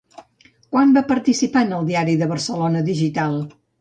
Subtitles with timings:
[0.75, 3.37] Quan va participar en el Diari de Barcelona Digital?